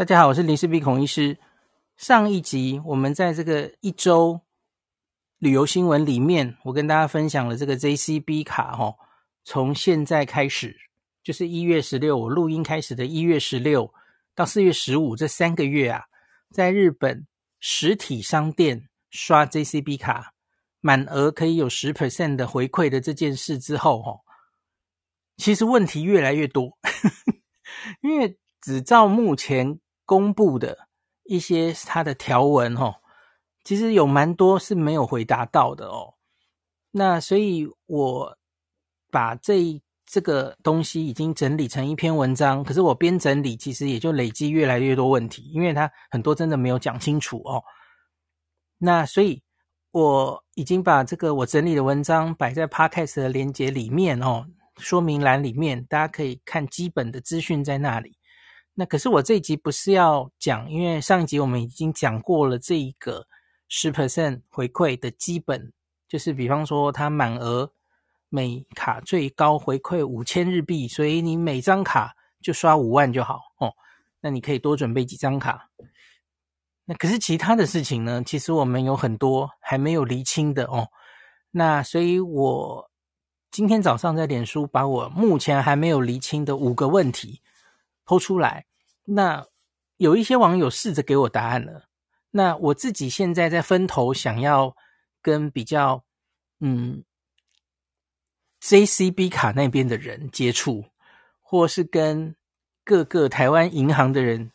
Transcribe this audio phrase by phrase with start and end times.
[0.00, 1.36] 大家好，我是林氏璧孔医师。
[1.98, 4.40] 上一集我们在这个一周
[5.36, 8.94] 旅游新闻里面，我跟大家分享了这个 JCB 卡哈，
[9.44, 10.74] 从现在开始
[11.22, 13.92] 就是一月十六，我录音开始的一月十六
[14.34, 16.04] 到四月十五这三个月啊，
[16.50, 17.26] 在日本
[17.58, 20.32] 实体商店刷 JCB 卡
[20.80, 24.20] 满额可以有十 percent 的回馈的这件事之后哈，
[25.36, 26.78] 其实问题越来越多，
[28.00, 29.78] 因为只照目前。
[30.10, 30.76] 公布的
[31.22, 32.96] 一些它的条文哦，
[33.62, 36.14] 其实有蛮多是没有回答到的哦。
[36.90, 38.36] 那所以我
[39.12, 47.62] 把这这个东西已经整理成一篇文章，可是我边整理，其实也就累积越来越多问题，因为它很多真的没有讲清楚哦。
[48.78, 49.40] 那所以
[49.92, 54.44] 我已经把这个我整理的文章摆在 Podcast 的连接里面哦，
[54.78, 58.16] 说明栏里面，大家可以看基本的资讯在那里。
[58.74, 63.26] 那可是我这一集不是要讲，因为上一集我们已经讲过了这一个
[63.68, 65.72] 十 percent 回馈的基本，
[66.08, 67.70] 就是比方说它满额
[68.28, 73.72] 每卡最高回馈五千日币，所以你每张卡就刷五万就好哦。
[74.20, 75.68] 那你可以多准备几张卡。
[76.84, 78.22] 那可是其他的事情呢？
[78.24, 80.88] 其实我们有很多还没有厘清的哦。
[81.50, 82.90] 那所以我
[83.50, 87.40] 今天早上在脸书把我目前还没有厘清的五个问题。
[88.10, 88.66] 抽出来，
[89.04, 89.46] 那
[89.96, 91.84] 有一些网友试着给我答案了。
[92.32, 94.74] 那我自己现在在分头想要
[95.22, 96.02] 跟比较
[96.58, 97.04] 嗯
[98.60, 100.86] JCB 卡那边的人接触，
[101.38, 102.34] 或是跟
[102.82, 104.50] 各个台湾银行的人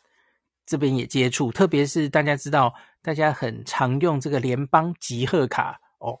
[0.66, 1.50] 这边也接触。
[1.50, 6.20] 特别是大家知道，大家很常用这个联邦集贺卡哦，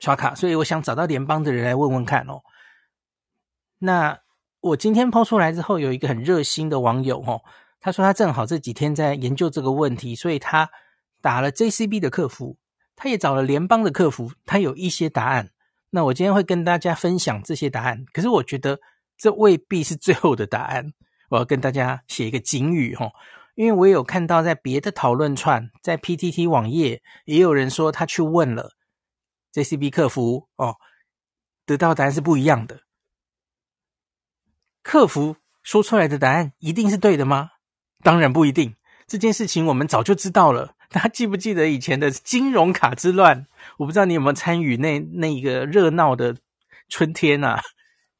[0.00, 2.42] 刷卡，所以我想找到联邦的人来问问看哦。
[3.78, 4.21] 那。
[4.62, 7.42] 我今天抛出来之后，有一个很热心的网友哦，
[7.80, 10.70] 他说他正好这几天在研究这个问题，所以他
[11.20, 12.56] 打了 JCB 的客服，
[12.94, 15.50] 他也找了联邦的客服，他有一些答案。
[15.90, 18.78] 那我今天会跟大家分享这些答案，可是我觉得
[19.18, 20.92] 这未必是最后的答案。
[21.28, 23.10] 我要跟大家写一个警语哦，
[23.56, 28.70] 因为我有看到在别的讨论串，在 PTT 网页也有人说他去问了
[29.52, 30.76] JCB 客服哦，
[31.66, 32.81] 得到答案是不一样的。
[34.82, 37.50] 客服说出来的答案一定是对的吗？
[38.02, 38.74] 当然不一定。
[39.06, 40.74] 这件事情我们早就知道了。
[40.88, 43.46] 大家记不记得以前的金融卡之乱？
[43.78, 46.36] 我不知道你有没有参与那那一个热闹的
[46.88, 47.62] 春天啊，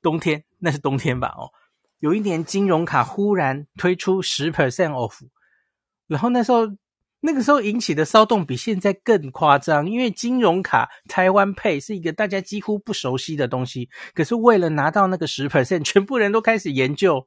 [0.01, 1.35] 冬天，那是冬天吧？
[1.37, 1.51] 哦，
[1.99, 5.15] 有一年金融卡忽然推出十 percent off，
[6.07, 6.67] 然后那时候。
[7.25, 13.89] 那个时候引起的骚动比现在更夸张，因为金融卡台湾配是一个大家几乎不熟悉的东西。
[14.13, 17.25] 可是为了拿到那个十 percent，全部人都开始研究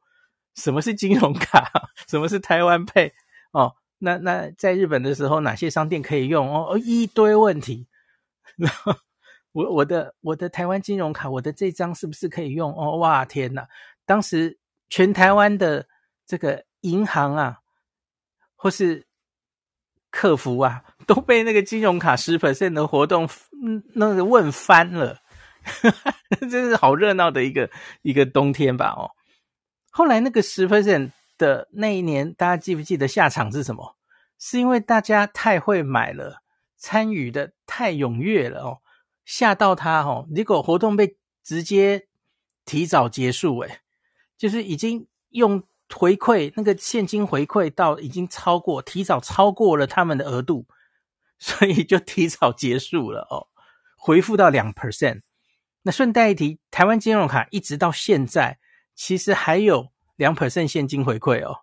[0.55, 1.71] 什么是金融卡，
[2.09, 3.13] 什么是台湾配
[3.51, 3.73] 哦。
[3.97, 6.77] 那那在日本的时候，哪些商店可以用哦？
[6.77, 7.87] 一堆问题。
[8.57, 8.93] 然后
[9.53, 12.73] 我我的我的台湾金融卡，我的这张是不是可以用？
[12.73, 13.65] 哦哇天哪！
[14.05, 14.59] 当时
[14.89, 15.87] 全台湾的
[16.27, 17.59] 这个银行啊，
[18.55, 19.07] 或是
[20.15, 23.27] 客服啊，都被那个金融卡十 percent 的活动，
[23.61, 25.19] 嗯，那个问翻了，
[26.39, 27.69] 真是好热闹的一个
[28.01, 28.93] 一个冬天吧？
[28.95, 29.11] 哦，
[29.91, 33.97] 后来那个十 percent 的那一年，大家记不记得下场是什么？
[34.39, 36.41] 是因为大家太会买了，
[36.77, 38.77] 参与的太踊跃了哦，
[39.25, 42.07] 吓到他哦，结果活动被直接
[42.63, 43.81] 提早结束，诶，
[44.37, 45.61] 就是已经用
[45.93, 50.65] 回馈那个现金回馈到已经超过，提早超过了他们的额度，
[51.39, 53.47] 所以就提早结束了哦，
[53.95, 55.21] 回复到两 percent。
[55.83, 58.57] 那顺带一提，台湾金融卡一直到现在
[58.95, 61.59] 其实还有两 percent 现金回馈哦。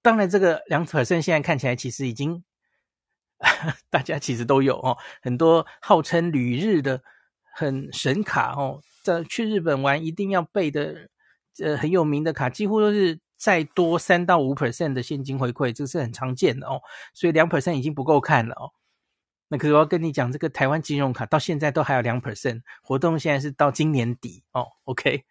[0.00, 2.44] 当然，这个两 percent 现在看起来其实已经，
[3.90, 7.02] 大家其实都有哦，很多号称旅日的
[7.52, 11.08] 很神卡哦，在去日本玩一定要备的，
[11.58, 16.80] 呃，很有名的卡，几乎都是再多三到五 percent 的现金回馈，这是很常见的哦。
[17.12, 18.72] 所以两 percent 已经不够看了哦。
[19.48, 24.66] 那可是我要跟你讲，这个台湾金融卡到现在都还有两 percent 活动，现在是到今年底哦。
[24.84, 25.24] OK，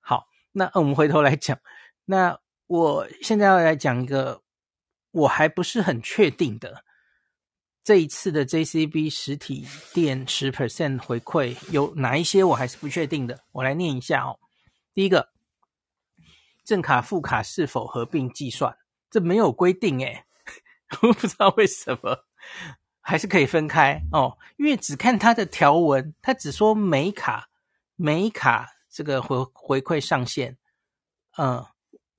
[0.00, 1.58] 好，那我们回头来讲，
[2.04, 2.38] 那。
[2.68, 4.42] 我现在要来讲一个
[5.12, 6.82] 我还不是很确定的，
[7.84, 14.40] 这一次的 JCB 实体店十 percent 回馈有哪一些我还是不确定的，我来念一下哦。
[14.92, 15.28] 第一个，
[16.66, 18.76] 正卡副卡是否合并计算？
[19.08, 20.26] 这没有规定诶，
[21.00, 22.26] 我不知道为什么，
[23.00, 24.36] 还是可以分开哦。
[24.58, 27.48] 因为只看它的条文，它只说每卡
[27.94, 30.58] 每卡这个回回馈上限，
[31.38, 31.64] 嗯。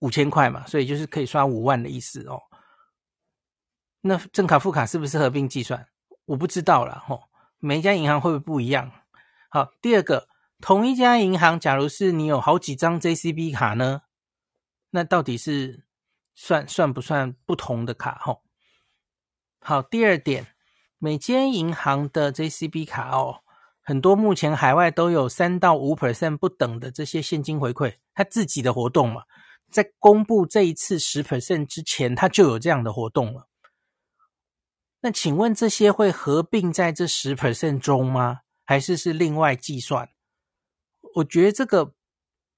[0.01, 2.39] 五千块嘛，所以就是可以刷五万的意思哦。
[4.01, 5.87] 那正卡副卡是不是合并计算？
[6.25, 7.23] 我不知道了吼、哦。
[7.57, 8.91] 每一家银行会不会不一样？
[9.49, 10.27] 好，第二个，
[10.61, 14.03] 同一家银行，假如是你有好几张 JCB 卡呢，
[14.97, 15.85] 那到底是
[16.33, 18.17] 算算不算不同的卡？
[18.19, 18.41] 吼、
[19.59, 20.55] 好，第二点，
[20.97, 23.43] 每间银行的 JCB 卡哦，
[23.83, 29.25] 很多目前海外都有三到五 percent 不等的这些现金回馈，它自己的活动嘛。
[29.69, 33.47] 在公布这一次十 percent 之前，它就有这样的活动了。
[35.01, 38.39] 那请问这些会合并在这十 percent 中吗？
[38.65, 40.09] 还是是另外计算？
[41.17, 41.93] 我觉得这个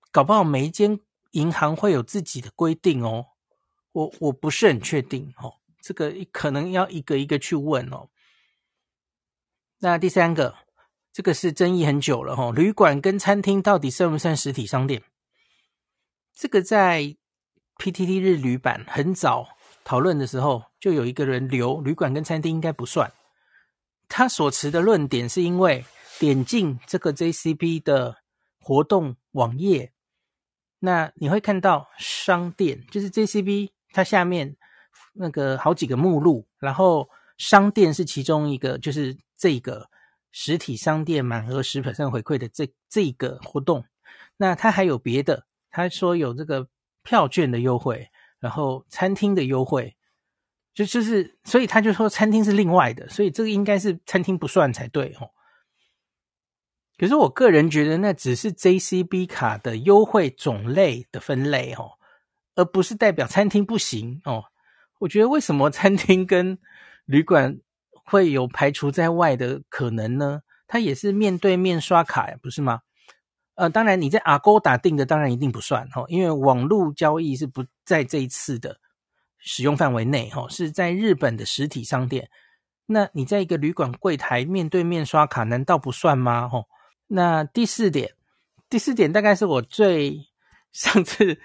[0.10, 1.02] 搞不好每一间
[1.32, 3.26] 银行会有自己的规定哦。
[3.92, 8.10] 我我不是很确定哦，这个可能要一个一个去问哦。
[9.80, 10.56] 那第三个，
[11.12, 15.02] 这个是争议很久了哦，旅馆跟餐厅到底算不算实体商店？
[16.34, 17.16] 这个在
[17.78, 19.50] PTT 日旅版很早
[19.84, 23.12] 讨论的时候，就有一个人留旅馆跟餐厅应该不算。
[24.08, 25.84] 他所持的论点是因为
[26.20, 28.18] 点进这个 JCB 的
[28.60, 29.94] 活动网页，
[30.80, 34.56] 那你会看到商店，就是 JCB 它下面
[35.14, 39.90] 那个好几个目录，然后商店是其中一个，就是这个
[40.32, 43.84] 实体商店满额十 percent 回馈的这这个活动。
[44.38, 45.46] 那它还有别的。
[45.72, 46.68] 他说有这个
[47.04, 48.10] 票券的优惠，
[48.40, 49.96] 然后餐厅的优惠，
[50.74, 55.30] 就就是，所以他就说餐厅是另外的，所以这个应该是餐厅不算才对哦。
[57.00, 61.92] 可是我个人觉得那只是 JCB 卡的优惠种类的分类哦，
[62.56, 64.44] 而不是代表餐厅不行哦。
[65.00, 66.60] 我觉得为什么餐厅跟
[67.06, 67.58] 旅馆
[68.04, 70.42] 会有排除在外的可能呢？
[70.68, 72.82] 它也是面对面刷卡呀，不是吗？
[73.56, 78.78] 呃，当然，你在阿勾打定的当然一定不算哈，因为网络交易是不在这一次的
[79.38, 82.30] 使用范围内哈，是在日本的实体商店。
[82.86, 86.48] 那你在一个旅馆柜台面对面刷卡，难道不算吗？
[86.48, 86.64] 哈，
[87.10, 88.16] 那第四点，
[88.70, 90.30] 第四点大概是我最
[90.72, 91.40] 上次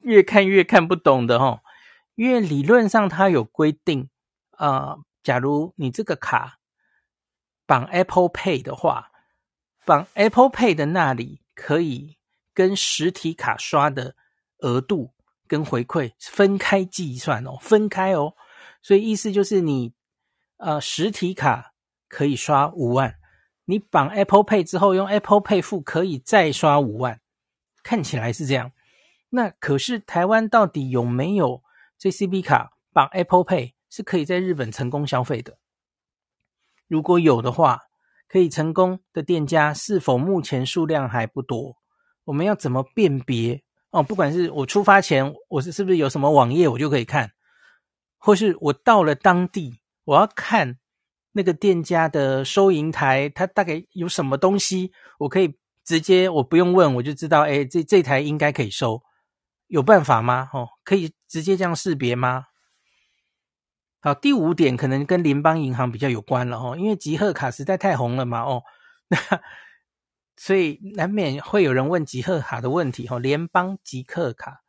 [0.00, 1.62] 越看越看不懂的哈，
[2.16, 4.10] 因为理论上它有规定，
[4.58, 6.58] 呃，假如你这个卡
[7.64, 9.12] 绑 Apple Pay 的话，
[9.86, 11.40] 绑 Apple Pay 的那里。
[11.56, 12.18] 可以
[12.52, 14.16] 跟实体卡刷的
[14.58, 15.14] 额度
[15.46, 18.34] 跟回馈分开计算哦，分开哦，
[18.82, 19.94] 所以意思就是你
[20.56, 21.72] 呃实体卡
[22.08, 23.14] 可以刷五万，
[23.64, 27.20] 你绑 Apple Pay 之后用 Apple Pay 付可以再刷五万，
[27.82, 28.72] 看起来是这样。
[29.30, 31.62] 那可是台湾到底有没有
[32.00, 35.58] JCB 卡绑 Apple Pay 是可以在日本成功消费的？
[36.86, 37.82] 如果有的话。
[38.26, 41.76] 可以成功的店家是否目前数量还不多？
[42.24, 43.62] 我们要怎么辨别？
[43.90, 47.30] 哦，不管是我出发前我是是不是有什么网页我就可以看，
[48.18, 50.78] 或是我到了当地我要看
[51.36, 59.02] 那个店家的收银台，它大概有什么东西，我可以直接我不用问我就知道，哎，这这台应该可以收，
[59.66, 60.48] 有办法吗？
[60.52, 62.46] 哦，可以直接这样识别吗？
[64.00, 68.62] 好，第五点可能跟联邦银行比较有关了哦，因为集贺卡实在太红了嘛哦，
[69.08, 69.18] 那
[70.36, 73.18] 所以难免会有人问集贺卡的问题哦。
[73.18, 74.62] 联邦集贺卡，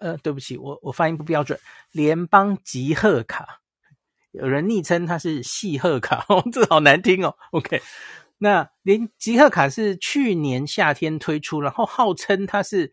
[0.00, 1.58] 呃，对不起，我我发音不标准，
[1.92, 3.60] 联邦集贺卡
[4.34, 7.36] 有人昵称它是细贺卡，哦， 这好难听哦。
[7.52, 7.80] OK，
[8.38, 12.92] 那连集贺卡是去年夏天推出，然后号称它是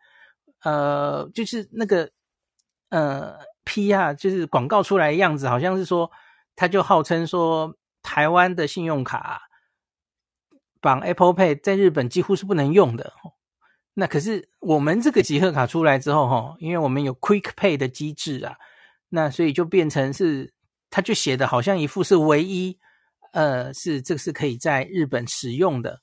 [0.64, 2.12] 呃，就是那个
[2.90, 6.12] 呃 PR，就是广告出来的样子，好像是说，
[6.56, 9.42] 他就号称说台湾的信用卡
[10.80, 13.14] 绑 Apple Pay 在日本几乎是不能用的。
[13.94, 18.56] 那可是我们这个集贺卡出来之后，哈，因为我们有 Quick Pay 的机制啊，
[19.10, 20.54] 那所以就变成是，
[20.92, 22.78] 他就写的好像一副是唯一，
[23.32, 26.00] 呃，是这个是可以在日本使用的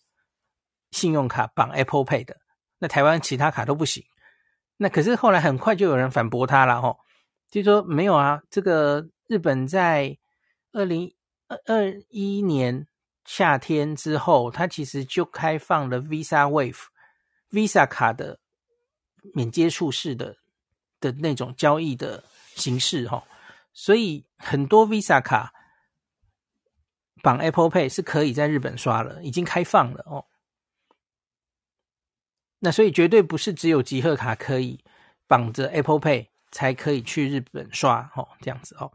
[0.90, 2.36] 信用卡绑 Apple Pay 的，
[2.78, 4.02] 那台湾其他卡都不行。
[4.78, 6.96] 那可是后来很快就有人反驳他了，哈，
[7.50, 10.18] 就说没有啊，这个日本在
[10.72, 11.14] 二零
[11.46, 12.86] 二二一年
[13.24, 16.86] 夏天之后，它其实就开放了 Visa Wave。
[17.50, 18.38] Visa 卡的
[19.34, 20.36] 免接触式的
[21.00, 22.22] 的那种交易的
[22.54, 23.24] 形式哈，
[23.80, 25.54] 所以很多 Visa 卡
[27.22, 30.24] 绑 Apple Pay 是可以在日本刷了，已经开放了哦。
[32.58, 34.84] 那所以绝对不是只有集贺卡可以
[35.28, 38.92] 绑着 Apple Pay 才可以去日本刷哦，这样子哦。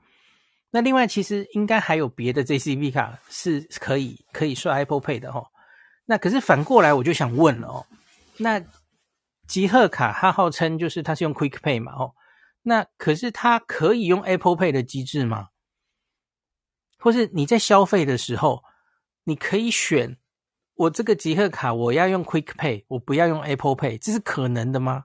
[0.69, 5.47] 那另外其实应该还有别的 JCB 卡是可以可以刷 Apple Pay 的哦。
[6.03, 7.85] 那可是反过来我就想问了哦。
[8.35, 8.61] 那
[9.47, 12.13] 集贺卡它号称就是它是用 Quick Pay 嘛，哦，
[12.63, 15.49] 那可是它可以用 Apple Pay 的机制吗？
[16.97, 18.63] 或是你在消费的时候，
[19.25, 20.17] 你可以选
[20.75, 25.03] 我这个集贺卡我要用 Quick Pay，我不要用 Apple Pay，这是可能的吗？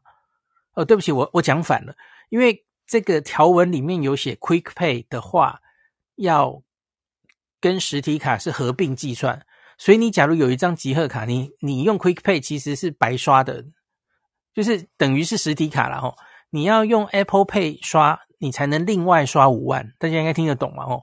[0.74, 1.96] 哦，对不起，我我讲反了，
[2.28, 5.60] 因为这个条文里面有写 Quick Pay 的话，
[6.14, 6.62] 要
[7.60, 9.44] 跟实体卡是合并计算。
[9.76, 13.64] 所以你假如有一张集贺卡，你你用 Quick Pay 其实是白刷的，
[14.54, 16.16] 就是等于是实体卡了吼。
[16.50, 21.02] 你要用 Apple Pay 刷，你才能另外刷五万，大家应该听得懂嘛哦。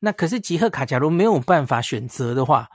[0.00, 2.70] 那可是集贺卡，假如没有办法选择的话，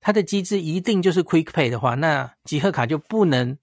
[0.00, 3.58] 它的机制一定就是 Quick Pay 的话，那集贺卡就不能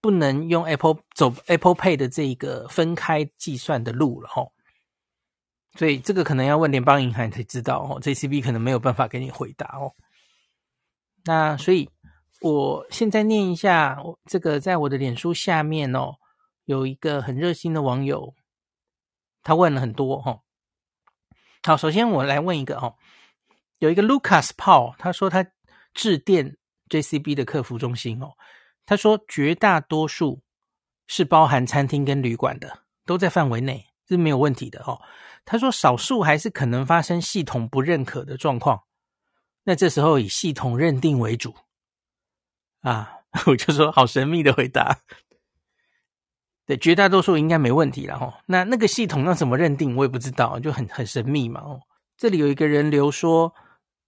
[0.00, 4.50] 不能用 Apple 走 Apple Pay 的这一个分开计算的路了哦。
[5.76, 9.92] 所以这个可能要问联邦银行才知道哦，JCB 可能没有办法给你回答哦。
[11.24, 11.88] 那所以
[12.40, 16.14] 我现在念一下，我这个在我的脸书下面哦，
[16.68, 18.34] 有一个很热心的网友，
[19.42, 20.42] 他问了很多哈。
[21.62, 22.96] 好，首先我来问一个哦，
[23.78, 25.46] 有一个 Lucas Paul，他说他
[25.94, 26.58] 致电
[26.90, 28.34] JCB 的客服中心哦，
[28.84, 30.42] 他说绝大多数
[31.06, 35.00] 是包含餐厅跟旅馆的，都在范围内，这是没有问题的哦。
[35.46, 38.84] 他说：“少数还是可能发生系统不认可的状况，
[39.64, 41.56] 那这时候以系统认定为主。”
[42.84, 45.00] 啊， 我就说好神秘的回答。
[46.68, 48.40] 对，绝大多数应该没问题了哈。
[48.44, 51.62] 那那个系统要怎么认定，我也不知道，就很很神秘嘛。
[51.62, 51.80] 哦，
[52.18, 53.50] 这里有一个人留说，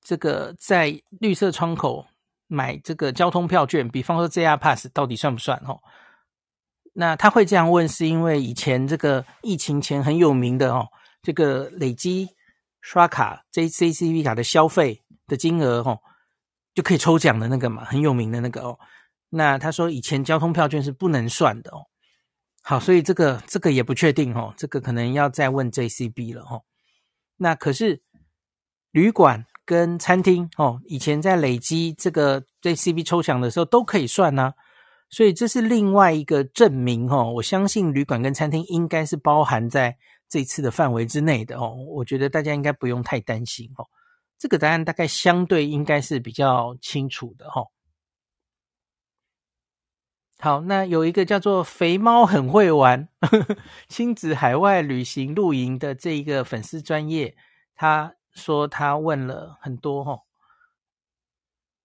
[0.02, 2.07] 这个在绿色窗口
[2.49, 5.57] 买这个交通票券，比方说 JR Pass 到底算不算？
[5.67, 5.81] 哦，
[6.93, 10.87] 那他会这样问，是因为以前这个疫情前很有名的哦。
[11.23, 12.29] 这个累积
[12.83, 15.99] 刷卡 JCCV 卡的消费的金额哦，
[16.75, 18.79] 就可以抽奖的那个嘛，很有名的那个哦。
[19.31, 21.87] 那他说以前交通票券是不能算的哦。
[22.62, 26.62] 好，所以这个这个也不确定哦，这个可能要再问 JCB 了哦。
[27.37, 28.02] 那可是
[28.90, 34.52] 旅馆跟餐厅哦，以前在累积这个 JCB 抽奖的时候都可以算呢，
[35.09, 37.33] 所以这是另外一个证明哦。
[37.37, 39.97] 我相信旅馆跟餐厅应该是包含在。
[40.33, 43.85] 这次的范围之内的哦，我觉得大家应该不用太担心哦。
[44.38, 47.64] 这个答案大概相对应该是比较清楚的哈。
[50.40, 53.09] 好，那有一个叫做“肥猫很会玩”
[53.88, 57.37] 亲子海外旅行露营的这一个粉丝专业，
[57.75, 60.23] 他说他问了很多哈，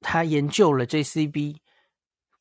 [0.02, 1.58] 他研究了 JCB。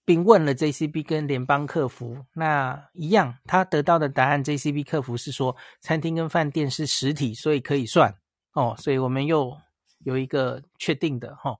[0.06, 8.14] 并问了 JCB 跟联邦客服，那一样，他得到的答案，JCB 客服是说，餐厅跟饭店是实体，所以可以算
[8.52, 9.56] 哦，所以我们又
[10.00, 11.59] 有一个确定的哈、哦。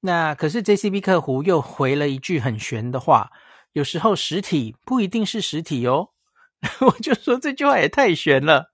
[0.00, 3.30] 那可是 JCB 客服又回了一句很玄的话，
[3.72, 6.10] 有时候实体不一定是实体哦。
[6.80, 8.72] 我就说这句话也太玄了，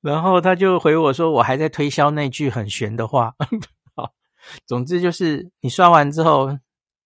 [0.00, 3.34] 然后他就回我说，我还在推销那句很玄的话。
[3.94, 4.12] 好，
[4.66, 6.58] 总之就是你刷完之后。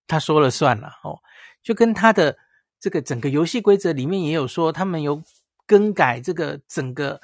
[0.08, 1.20] 他说了算了哦，
[1.62, 2.36] 就跟他的
[2.80, 5.22] 这个整个游戏规则里面也有说，他们有
[5.68, 7.20] 更改这个整个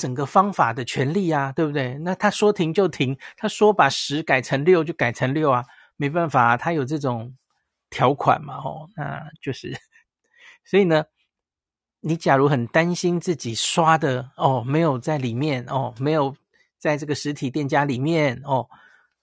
[0.00, 1.98] 整个方法的权利啊，对不对？
[1.98, 5.62] 那他说停就停，他说把十改成六就改成六啊，
[5.96, 7.36] 没办法，他有这种
[7.90, 9.76] 条款嘛，哦，那就是，
[10.64, 11.04] 所以呢，
[12.00, 16.34] 你假如很担心自己刷的哦没有在里面哦，没有
[16.78, 18.66] 在这个实体店家里面哦，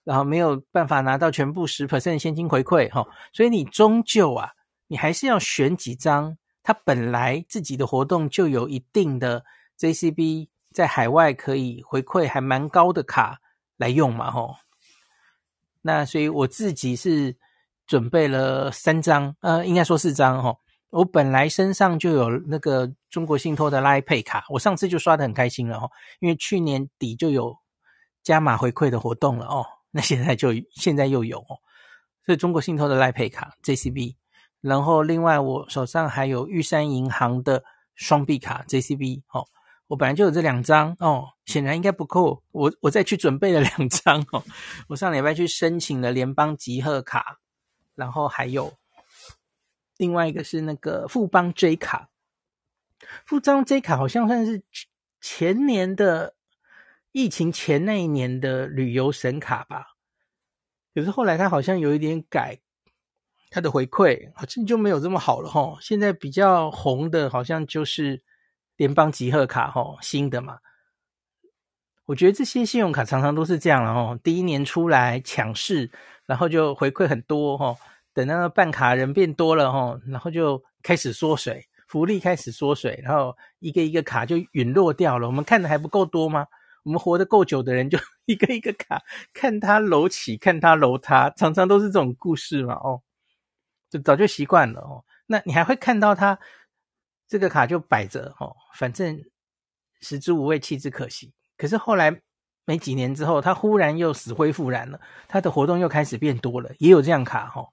[0.04, 4.52] 然后没有办法拿到全部十 percent 现金回馈哈、哦，所以你终究啊，
[4.86, 9.44] 你还是要选几张他本来自己的活动就有一定的
[9.78, 13.38] JCB 在海外可以回馈还蛮高的卡
[13.76, 14.56] 来用嘛吼、
[15.82, 17.36] 那所以我自己是
[17.86, 20.58] 准备了三张，呃，应该说四张吼、
[20.90, 27.56] 我本来身上就有那个中国信托的拉配卡，我上次就刷得很开心了哦，因为去年底就有
[28.22, 31.56] 加码回馈的活动了哦，那现在就现在又有哦，
[32.26, 34.16] 所以中国信托的拉配卡 JCB，
[34.60, 39.46] 然后另外我手上还有玉山银行的双币卡 JCB 哦，
[39.88, 44.44] 我本来就有这两张哦，显然应该不够，我我再去准备了两张哦，
[44.88, 47.40] 我上礼拜去申请了联邦集贺卡，
[47.94, 48.74] 然后还有。
[49.96, 52.10] 另外一个是那个富邦 J 卡，
[53.26, 54.62] 富邦 J 卡好像算是
[55.20, 56.36] 前年的
[57.10, 59.96] 疫情前那一年的旅游神卡吧，
[60.94, 62.60] 可是后来它好像有一点改，
[63.50, 65.76] 它的回馈好像就没有这么好了齁。
[65.80, 68.22] 现在比较红的好像就是
[68.78, 70.58] 联邦集贺卡齁，新的嘛。
[72.06, 75.90] 我觉得这些信用卡常常都是这样了齁，第一年出来抢势，
[76.26, 77.76] 然后就回馈很多齁。
[78.14, 85.26] 等那个办卡人变多了齁，然后就开始缩水，福利开始缩水，然后一个一个卡就陨落掉了。
[85.26, 86.46] 我们看的还不够多吗？
[86.84, 89.02] 我们活得够久的人就 一个一个卡，
[89.34, 92.74] 看他楼起，看他楼塌，常常都是这种故事嘛。
[92.74, 93.02] 哦，
[93.90, 95.04] 就早就习惯了哦。
[95.26, 96.38] 那你还会看到他
[97.28, 99.22] 这个卡就摆着哦，反正
[100.00, 101.32] 食之无味，弃之可惜。
[101.56, 102.22] 可是后来
[102.64, 107.66] 没几年之后，它忽然又死灰复燃了，它的活动又开始变多了，也有这样卡哈。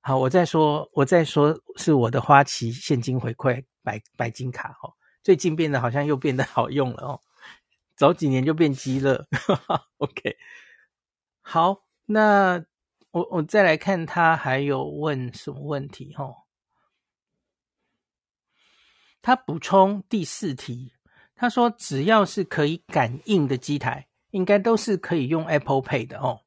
[0.00, 7.20] 好，我再说，我再说是我的花旗现金回馈白白金卡哦，最近变得好像又变得好用了哦，
[7.96, 9.26] 早几年就变鸡了。
[9.98, 10.36] OK，
[11.42, 12.64] 好，那
[13.10, 16.45] 我我再来看他还有问什么问题哦？
[19.26, 20.92] 他补充第四题，
[21.34, 26.42] 他说只要是可以感应的机台，应该都是可以用 Apple Pay 的哦。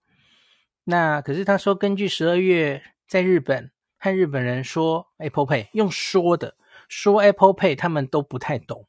[0.85, 2.81] 那可是他说根据十二月。
[3.05, 6.55] 在日本和日本人说 Apple Pay 用说的
[6.87, 8.87] 说 Apple Pay，他们都不太懂。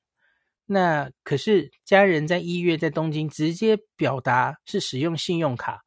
[0.66, 5.84] 那可是家人在一月在东京直接表达是使用信用卡，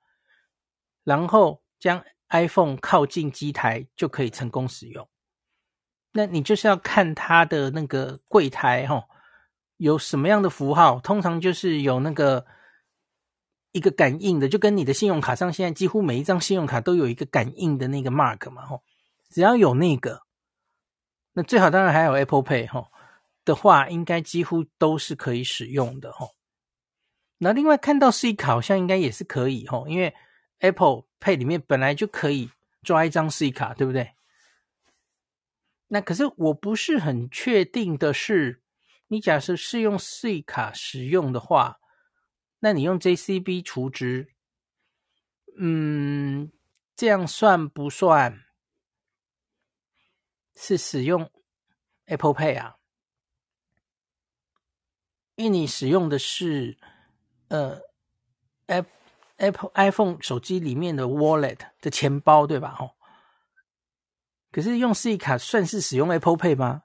[1.04, 5.08] 然后将 iPhone 靠近机台就可以成功使用。
[6.14, 9.04] 那你就是要看他的那个柜台哈，
[9.78, 12.46] 有什么样的符号，通常就是有那个。
[13.76, 18.84] 一个感应的，就跟你的信用卡上，现在几乎每一张信用卡都有一个感应的那个 mark 嘛，吼，
[19.32, 20.22] 只要有那个，
[21.34, 22.92] 那最好当然还有 Apple Pay 吼
[23.44, 26.36] 的话，应该几乎都是可以使用的吼。
[27.40, 30.14] 那另外看到 C 卡好像应该也是可以吼，因为
[30.60, 32.52] Apple Pay 里面本来就可以
[32.84, 34.12] 抓一张 C 卡，对不对？
[35.94, 38.64] 那可是我不是很确定的是，
[39.10, 41.80] 你假设是用 C 卡使用的话。
[42.62, 44.34] 那你用 JCB 储值，
[45.58, 46.52] 嗯，
[46.96, 48.40] 这样算不算
[50.56, 51.30] 是使用
[52.06, 52.78] Apple Pay 啊？
[55.36, 56.78] 因为你使用的是
[57.50, 57.82] 呃
[58.68, 58.92] Apple
[59.36, 62.78] Apple iPhone 手机里面的 Wallet 的钱包，对吧？
[62.80, 62.96] 哦，
[64.54, 66.84] 可是用 C 卡算是使用 Apple Pay 吗？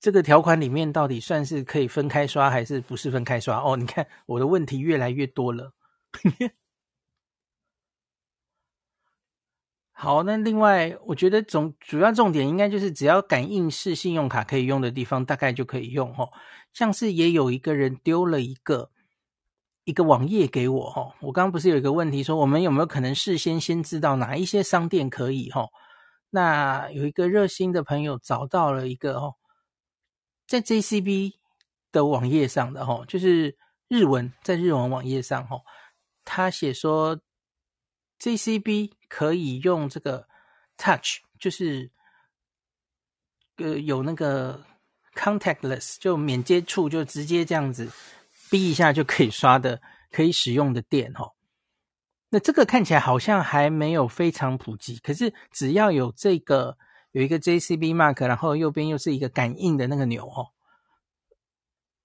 [0.00, 3.62] 这个条款里面到底算是可以分开刷还是不是分开刷？
[3.62, 5.72] 哦，你看我的问题越来越多了。
[9.92, 16.28] 好，那另外我觉得总主要重点应该就是只要感应式信用卡可以用的地方，大概就可以用哦。
[16.72, 18.90] 像是也有一个人丢了一个
[19.84, 25.70] 一个网页给我哦，我刚刚不是有一个问题说我们有没有可能事先先知道哪一些商店可以哦？
[26.36, 29.36] 那有一个热心的朋友找到了一个哦。
[30.46, 31.32] 在 JCB
[31.90, 33.56] 的网页上的齁，就是
[33.88, 35.62] 日文，在日文网页上齁，
[36.26, 37.18] 他写说
[38.20, 40.28] JCB 可以用这个
[40.76, 41.90] Touch，就是
[43.56, 44.62] 呃有那个
[45.14, 47.90] Contactless，就免接触，就直接这样子
[48.50, 51.32] 逼一下就可以刷的，可以使用的店齁。
[52.30, 56.76] 那这个看起来好像还没有非常普及，可是只要有这个。
[57.12, 60.52] 有一个 JCB Mark，然后右边又是一个感应的那个钮哦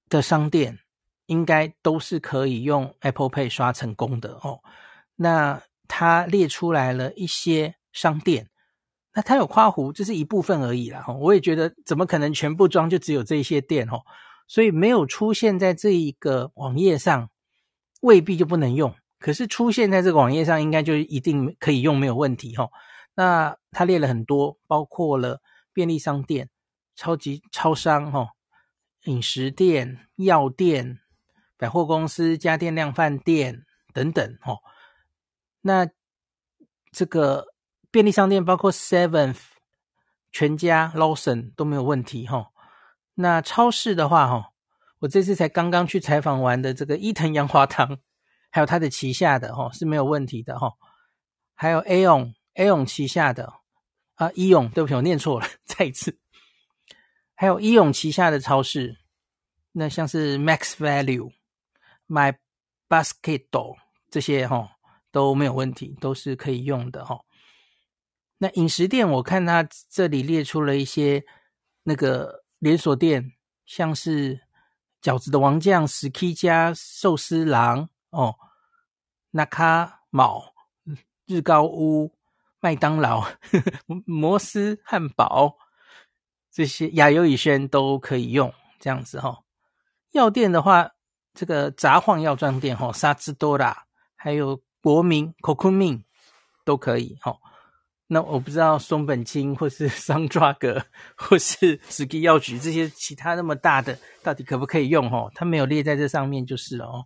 [0.08, 0.80] 的商店，
[1.26, 4.62] 应该都是可以用 Apple Pay 刷成功的哦。
[5.18, 8.50] 那它列出来了一些商店，
[9.14, 11.06] 那它有夸湖，这是一部分而已啦。
[11.20, 14.00] 我也觉得怎么可能全部装就只有这些店哦，
[14.48, 17.30] 所以没有出现在这一个网页上，
[18.00, 18.96] 未必就不能用。
[19.22, 22.68] 可是出现在这个网页上，应该就一定可以用，没有问题哈。
[23.16, 25.40] 那它列了很多，包括了
[25.72, 26.50] 便利商店、
[26.96, 28.32] 超级超商哈、
[29.06, 31.00] 饮食店、药店、
[31.56, 34.58] 百货公司、家电量贩店等等哈。
[35.62, 35.88] 那
[36.92, 37.48] 这个。
[37.94, 39.36] 便利商店包括 Seven、
[40.32, 42.52] 全家、Lawson 都没有问题哈。
[43.16, 44.54] 那超市的话哈，
[45.00, 47.98] 我这次才刚刚去采访完的这个伊藤洋华堂，
[48.52, 50.72] 还有它的旗下的哈是没有问题的哈。
[51.56, 53.52] 还有 Aon Aon 旗下的
[54.16, 56.20] 啊 Eon 对不起，我念错了， 再一次。
[57.34, 58.98] 还有 Eon 旗下的超市，
[59.72, 61.32] 那像是 Max Value、
[62.08, 62.36] My
[62.88, 63.48] Basket
[64.10, 64.70] 这些哈
[65.12, 67.22] 都没有问题，都是可以用的哈。
[68.38, 71.24] 那饮食店，我看他这里列出了一些
[71.84, 73.34] 那个连锁店，
[73.66, 74.42] 像是
[75.02, 78.36] 饺子的王将、SK 家寿司郎哦、
[79.32, 80.54] 那卡卯、
[81.26, 82.14] 日高屋、
[82.60, 83.26] 麦当劳、
[84.06, 85.58] 摩斯汉堡
[86.52, 89.44] 这些亚优以轩都可以用这样子哈、哦。
[90.12, 90.92] 药店的话，
[91.34, 96.04] 这个札幌药妆店哈、哦，沙之多啦，还有国民 Kokumin
[96.64, 97.32] 都可以哈。
[97.32, 97.38] 哦
[98.14, 105.32] 那我不知道松本清或是 桑抓格或是史基药局这些其他那么大的到底可不可以用哦？
[105.34, 107.06] 它没有列在这上面就是了哦。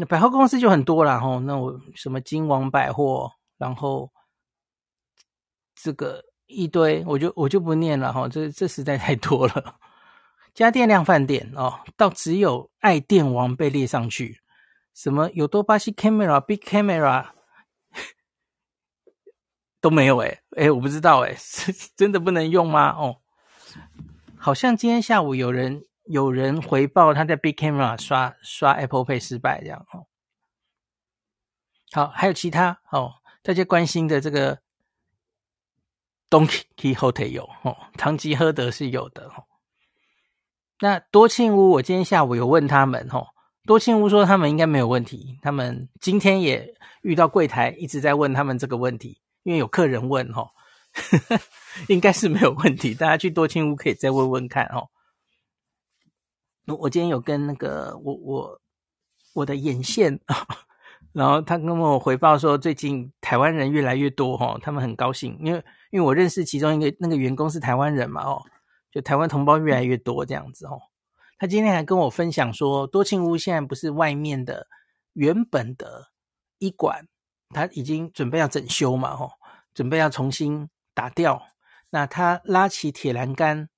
[0.00, 1.42] 那百货公司就很多了哦。
[1.44, 4.10] 那我什么金王百货，然后
[5.74, 8.26] 这个一堆，我就我就不念了哈。
[8.26, 9.76] 这这实在太多了。
[10.54, 14.40] 家电量贩店哦，到只有爱电王被列上去，
[14.94, 17.32] 什么有多巴西 camera、big camera。
[19.82, 22.90] 都没有诶诶，我不知道诶，是 真的不能用吗？
[22.90, 23.16] 哦，
[24.36, 30.06] 好像今天下午有人有人回报他在 Big Camera 刷刷 Apple Pay 失败这样哦。
[31.92, 34.58] 好，还有其他哦，大家关心的这个
[36.28, 36.46] Don
[36.76, 39.44] Quijote 有哦，唐吉诃德是有的哦。
[40.80, 43.28] 那多庆屋，我今天下午有问他们哦，
[43.64, 49.20] 多庆屋说他们应该没有问题，他们今天也遇到柜台一直在问他们这个问题。
[49.42, 50.50] 因为有客人问哈，
[51.88, 52.94] 应该是没有问题。
[52.94, 54.90] 大家去多庆屋可以再问问看哦。
[56.76, 58.60] 我今天有跟那个我我
[59.34, 60.46] 我的眼线啊，
[61.12, 68.42] 然后他跟我回报说，最近台湾人越来越多哈，他们很高兴，因为因为我认识其中一个那个员工是台湾人嘛哦，
[68.90, 70.80] 就台湾同胞越来越多这样子哦。
[71.38, 74.66] 他今天还跟我分享说，多庆屋现在不是外面的
[75.14, 76.10] 原本的
[76.58, 77.06] 医馆。
[77.52, 79.32] 他已经准备要整修嘛，吼，
[79.74, 81.42] 准备要重新打掉。
[81.90, 83.68] 那他拉起铁栏杆、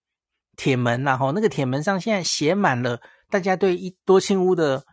[0.56, 4.84] 铁门，然后那个铁门上现在写满了大家对一多庆屋的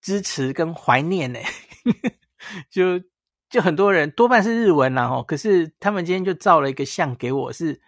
[0.00, 1.38] 支持跟怀念呢。
[2.70, 3.00] 就
[3.48, 7.80] 就很多人多半是日文啦，吼，可是他们今天就照了一个相给我，是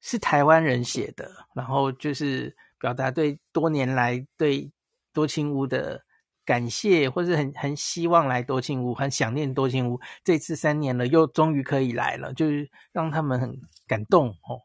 [0.00, 4.70] 是台湾人写的，然后就是表达对多年来对
[5.12, 6.04] 多庆屋的。
[6.46, 9.98] 感谢，或是很很希望来多庆屋，很想念多庆屋。
[10.22, 14.60] 这次三年了，又终于可以来了，就是让他们很感动哦，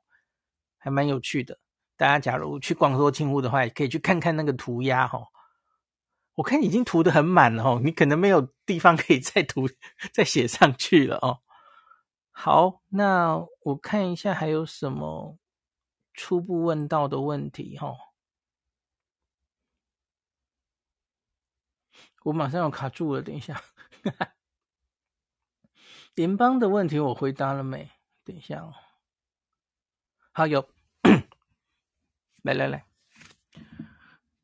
[0.79, 1.59] 还蛮有趣的。
[1.95, 5.27] 大家假如去逛多庆屋的话，也可以去看看那个涂鸦哈。
[6.35, 9.67] 我看已经涂得很满了哦，你可能没有地方可以再涂、
[10.13, 11.41] 再写上去了哦。
[12.31, 15.37] 好，那我看一下还有什么
[16.13, 17.93] 初步问到的问题哈。
[22.23, 23.61] 我马上要卡住了，等一下。
[26.15, 27.89] 联邦的问题我回答了没？
[28.23, 28.73] 等一下哦。
[30.39, 30.69] 好， 有。
[32.43, 32.85] 来来来，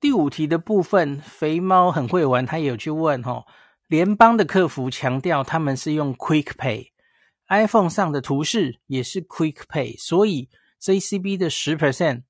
[0.02, 3.46] 第五题的部分，肥猫很会玩，他有去问哈、哦。
[3.88, 10.50] 联邦的客服强调他们是用 Quick Pay，iPhone 上的图示也是 Quick Pay，所以
[10.82, 12.24] JCB 的十 percent，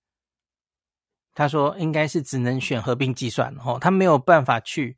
[1.34, 4.96] 他说应该是只能选合并计算哦，他没有办法去。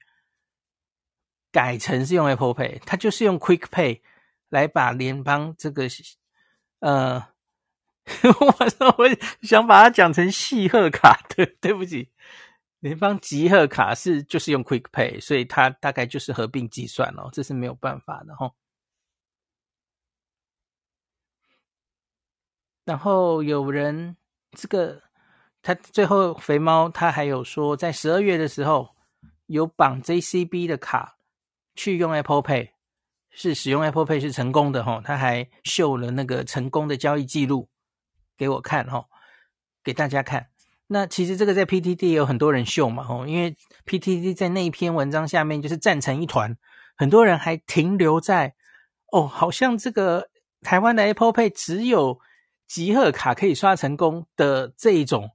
[1.53, 4.01] 改成是用 Apple Pay，他就是用 Quick Pay
[4.49, 5.87] 来把联邦这个，
[6.79, 7.29] 呃，
[8.23, 9.07] 我说我
[9.41, 12.09] 想把它讲成细贺卡的，对不起，
[12.79, 18.53] 联邦集贺卡是就是用 Quick Pay，所以它大概就是合并计算哦，这是没有办法的齁。
[22.85, 24.15] 然后有人
[24.51, 25.03] 这个，
[25.61, 28.95] 他最后肥猫他还有说，在十二月的时候
[29.47, 31.15] 有绑 JCB 的卡。
[31.79, 32.71] 去用 Apple Pay，
[33.29, 37.69] 是使用 Apple Pay 是成功的哈，他还秀了那个成功的交易记录
[38.37, 39.05] 给我看哈，
[39.83, 40.47] 给大家看。
[40.87, 46.57] 那其实这个在 PTT 也有很多人秀嘛吼，因为 PTT 在那一篇文章下面就是战成一团，
[46.95, 48.55] 很多人还停留在
[49.11, 50.29] 哦，好像这个
[50.61, 52.19] 台湾的 Apple Pay 只有
[52.67, 55.29] 集贺卡可以刷成功的这一种，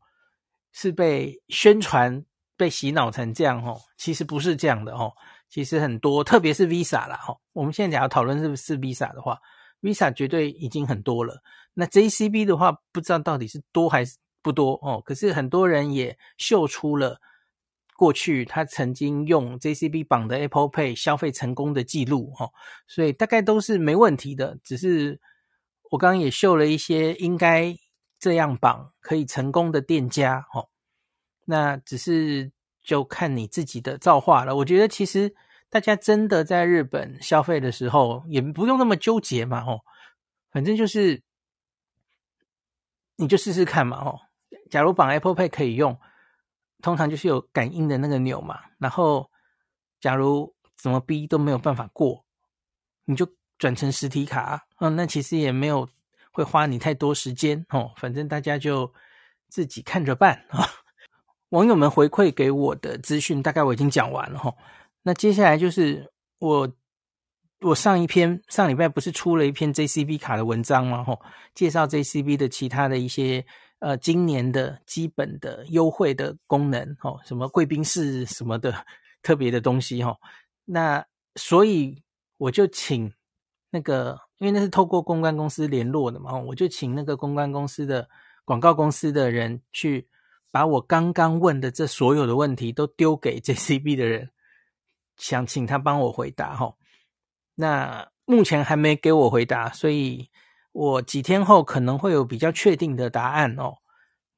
[0.73, 2.25] 是被宣传
[2.57, 5.13] 被洗脑成这样哦，其实不是这样的哦，
[5.51, 9.39] 其实很多，特别是 Visa 啦哦，我们现在讲要讨论是不是 Visa 的话
[9.83, 11.43] ，Visa 绝对已经很多了，
[11.75, 14.17] 那 JCB 的话不知道到底是多还是。
[14.45, 17.21] 不多哦，可是很多人也秀出了
[17.95, 22.51] 过去他曾经用 JCB 绑的 Apple Pay 消费成功的记录哦，
[22.89, 24.59] 所以大概都是没问题的。
[24.65, 25.21] 只是
[25.93, 27.73] 我刚刚也秀了一些应该
[28.19, 30.67] 这样绑可以成功的店家哦，
[31.45, 32.51] 那只是
[32.83, 34.57] 就看你自己的造化了。
[34.57, 35.33] 我觉得其实
[35.71, 39.83] 大家真的在日本消费的时候也不用那么纠结嘛哦，
[40.51, 41.23] 反正就是
[43.23, 44.19] 你就试试看嘛哦。
[44.69, 45.97] 假如绑 Apple Pay 可以用，
[46.83, 48.59] 通常就是有感应的那个钮嘛。
[48.79, 49.31] 然后，
[50.01, 52.25] 假如怎么逼都没有办法过，
[53.05, 53.25] 你就
[53.59, 54.67] 转成实体卡。
[54.81, 55.89] 嗯，那其实也没有
[56.33, 57.93] 会花你太多时间哦。
[57.97, 58.93] 反正大家就
[59.49, 60.69] 自己看着办啊。
[61.51, 64.53] 网友们回馈给我的资讯，大概我已经讲完了哈。
[65.03, 66.69] 那接下来就是我
[67.63, 71.03] 我上一篇上礼拜不是出了一篇 JCB 卡的文章吗？
[71.05, 71.21] 吼，
[71.55, 73.45] 介绍 JCB 的其他的一些。
[73.79, 78.73] 呃，今年的基本的优惠的功能，哦，什么贵宾室什么的
[79.23, 80.17] 特别的东西，哈，
[80.65, 82.01] 那所以
[82.37, 83.13] 我就请
[83.71, 88.09] 那个，因为那是透过公关公司联络的嘛，我就请那个公关公司的
[88.45, 90.07] 广告公司的人去
[90.53, 94.31] 把我刚刚问的这所有的问题都丢给 JCB 的人，
[95.17, 96.73] 想请他帮我回答，哈，
[97.55, 100.31] 那目前还没给我回答，所以。
[100.75, 103.75] 我几天后可能会有比较确定的答案哦，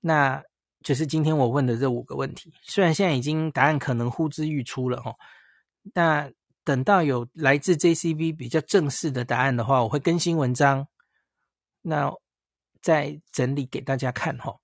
[0.01, 0.43] 那
[0.83, 2.53] 就是今天我问的这五个问题。
[2.61, 5.15] 虽然现在已经答案可能呼之欲出了哦，
[5.95, 6.29] 那
[6.65, 10.89] 等到有来自 JCB 比较正式的答案的话，我会更新文章，
[11.83, 12.13] 那
[12.83, 14.57] 再整理给大家看哈。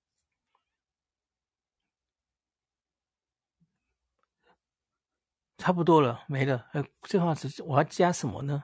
[5.61, 6.65] 差不多了，没了。
[6.73, 8.63] 呃，最后是我要加什么呢？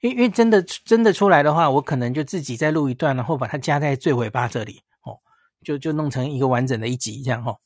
[0.00, 5.20] 因因为真的真的出来的话，我可能就自己再录一段，然后把它加在最尾巴这里哦，
[5.62, 7.60] 就就弄成一个完整的一集这样哦。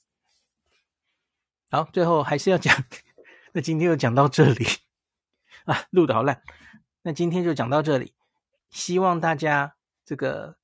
[1.71, 2.77] 好，最后还是要讲，
[3.53, 4.67] 那今天就讲到这里
[5.67, 6.43] 啊，录的好烂。
[7.03, 8.15] 那今天就讲到这里，
[8.71, 10.57] 希望大家这个，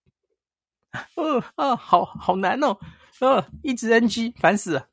[1.15, 2.79] 呃 啊，好好难哦，
[3.21, 4.89] 呃，一直 NG，烦死了。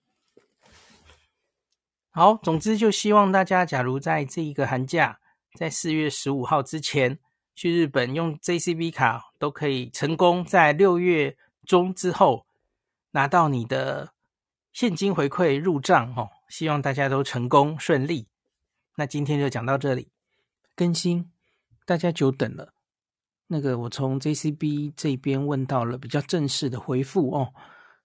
[2.15, 5.19] 好，总之就希望大家，假如在这一个寒假。
[5.55, 7.17] 在四月十五号之前
[7.55, 12.45] 去日本用 JCB 卡都可以成功，在六月中之后
[13.11, 14.13] 拿到你的
[14.71, 16.29] 现金回馈入账哦。
[16.49, 18.27] 希望大家都成功顺利。
[18.95, 20.11] 那今天就讲到这里，
[20.75, 21.31] 更新
[21.85, 22.73] 大家久等了。
[23.47, 27.53] 那个我从 JCB 这边问到了比较正式的回复哦，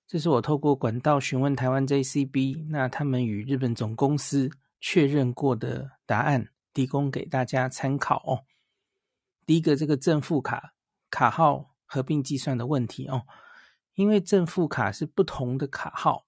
[0.08, 6.48] 这是我透过管道询问台湾 JCB，那他们与日本总公司确认过的答案。
[6.74, 8.44] 提供给大家参考哦。
[9.44, 10.74] 第一个，这个正负卡
[11.10, 13.26] 卡号合并计算的问题哦，
[13.94, 16.26] 因为正负卡是不同的卡号，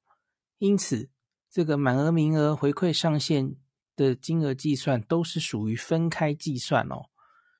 [0.59, 1.09] 因此
[1.49, 3.55] 这个满额、名额、回馈上限
[3.95, 7.11] 的金额计算都是属于分开计算哦。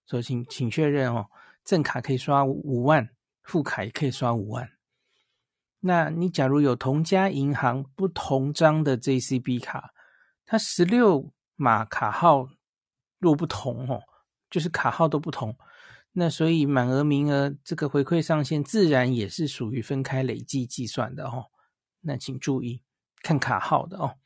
[0.05, 1.31] 所以请请确认哦，
[1.65, 3.09] 正卡可以刷五万，
[3.45, 4.69] 负卡也可以刷五万。
[5.81, 9.93] 那你假如有同家银行不同张的 JCB 卡，
[10.47, 12.49] 它十六码卡号。
[13.23, 14.01] 若不同哦，
[14.49, 15.55] 就是卡号都不同，
[16.13, 21.45] 那所以满额名额这个回馈上限自然也是属于分开累计计算的哦。
[22.01, 22.81] 那请注意
[23.23, 24.17] 看卡号的哦。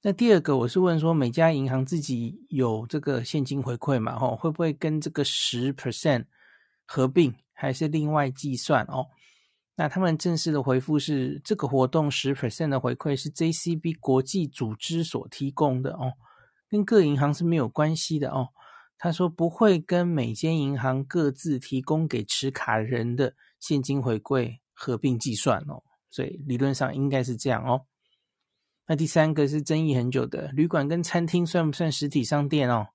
[0.00, 4.16] 那第二个我是问说，每家银行自己有这个现金回馈嘛？
[4.18, 6.24] 哦，会不会跟这个十 percent
[6.86, 9.06] 合并，还是另外计算哦？
[9.80, 16.14] 那他们正式的回复是，这个活动十 percent 的回馈是 JCB 国际组织所提供的哦。
[16.68, 18.48] 跟各银行是没有关系的哦。
[18.98, 27.86] 他说不会跟每间银行各自提供给持卡人的现金回馈合并计算哦，所以理论上应该是这样哦。
[28.88, 32.88] 那第三个是争议很久的，旅馆跟餐厅算不算实体商店哦？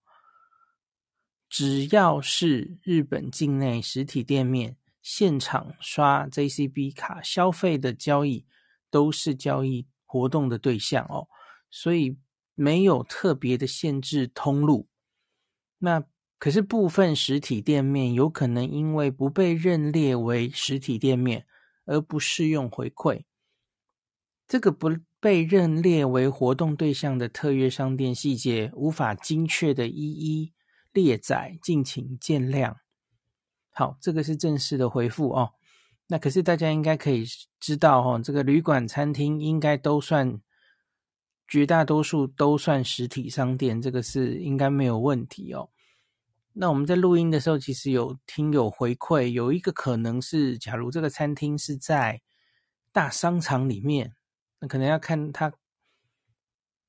[1.48, 8.48] 只要是日本境内实体店面现场刷 JCB 卡消费的交易，
[8.89, 11.28] 都是交易活动的对象哦，
[11.70, 12.18] 所以。
[12.56, 14.88] 没有特别的限制通路，
[15.80, 16.04] 那
[16.38, 21.48] 可是部分实体店面有可能因为不被认列为实体店面
[21.86, 23.24] 而不适用回馈。
[24.48, 30.54] 这个不被认列为活动对象的特约商店细节，无法精确的一一
[30.92, 32.83] 列载，敬请见谅。
[33.74, 35.52] 好，这个是正式的回复哦。
[36.08, 37.26] 那可是大家应该可以
[37.60, 40.40] 知道哦，这个旅馆、餐厅应该都算，
[41.48, 45.70] 绝大多数都算实体商店，这个是应该没有问题哦。
[46.54, 52.22] 那我们在录音的时候，其实有听友回馈，有一个可能是，假如这个餐厅是在
[52.92, 54.14] 大商场里面，
[54.60, 55.52] 那可能要看他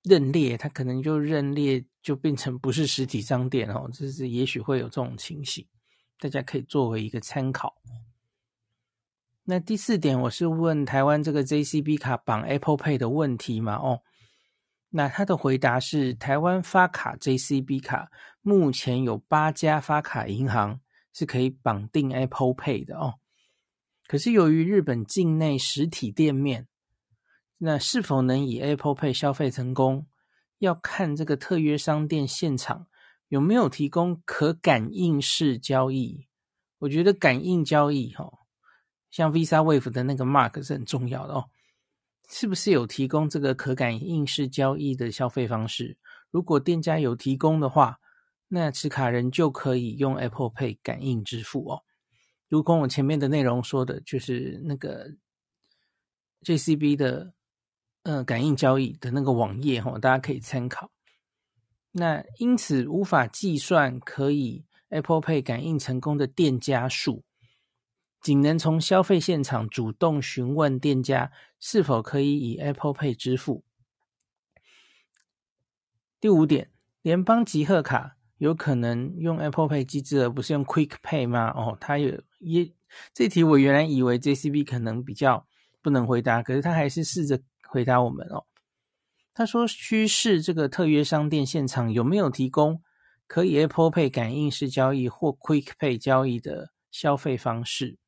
[0.03, 5.67] 认列，他可能就认列就变成不是实体商店哦，这是也许会有这种情形。
[6.19, 7.77] 大家可以作为一个参考。
[9.45, 13.75] 那第四点，我是问台湾这个 JCB 卡绑 Apple Pay 的问题嘛？
[13.75, 14.01] 哦，
[14.89, 20.81] 那他的回答是，台湾发卡 JCB 卡目前有八家发卡银行
[21.13, 23.15] 是可以绑定 Apple Pay 的哦。
[24.07, 26.69] 可是由于日本境内实体店面，
[27.59, 30.07] 那是否能以 Apple Pay 消费成功，
[30.59, 32.87] 要看这个特约商店现场。
[33.29, 36.27] 有没有提供可感应式交易？
[36.79, 38.31] 我觉得感应交易，哈，
[39.11, 41.51] 像 Visa Wave 的那个 Mark 是很重要的哦。
[42.29, 45.99] 是不是有提供这个可感应式交易的消费方式？
[46.31, 48.01] 如果店家有提供的话，
[48.49, 51.83] 那持卡人就可以用 Apple Pay 感应支付哦。
[52.49, 55.15] 如果我前面的内容说的，就是那个
[56.43, 57.35] JCB 的
[58.05, 60.91] 呃感应交易的那个网页哈，大家可以参考。
[61.97, 67.23] 那因此无法计算可以 Apple Pay 感应成功的店家数，
[68.21, 71.31] 仅能从消费现场主动询问店家
[71.61, 73.63] 是否可以以 Apple Pay 支付。
[76.21, 81.51] 第五点，联邦集贺卡有可能用 Apple Pay 机制而不是用 Quick Pay 吗？
[81.51, 82.69] 哦，它有也
[83.13, 85.47] 这题我原来以为 JCB 可能比较
[85.81, 88.45] 不能回答，可是他还是试着回答我们哦。
[89.37, 92.81] 他说：“趋势这个特约商店现场有没有提供
[93.27, 97.99] 可以 Apple Pay 感应式交易或 Quick Pay 交易的消费方式？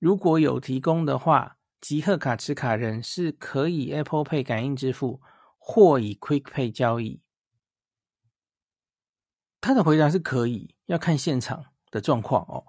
[0.00, 5.20] 如果有提供的话，集贺卡持卡人是可以 Apple Pay 感应支付
[5.56, 7.22] 或以 Quick Pay 交易。”
[9.62, 12.66] 他的回答是可以，要看现场的状况哦。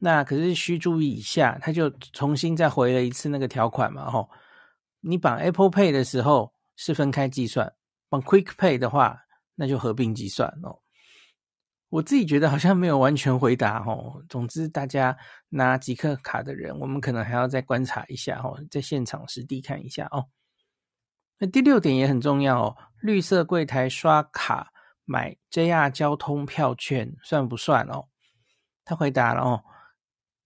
[0.00, 4.28] 那可是需注意一下，他就重新再回了一次那个条款嘛，吼。
[5.00, 7.72] 你绑 Apple Pay 的时候是分开计算，
[8.08, 9.18] 绑 Quick Pay 的话，
[9.54, 10.80] 那就合并计算哦。
[11.88, 14.24] 我自己觉得好像没有完全回答哦。
[14.28, 15.16] 总之，大家
[15.48, 20.28] 拿即刻卡的人，我们可能还要再观察一下哦，在现场实地看一下哦。
[21.38, 24.70] 那第六点也很重要哦，绿色柜台刷卡
[25.04, 28.08] 买 JR 交通票券算不算哦？
[28.84, 29.64] 他回答了哦，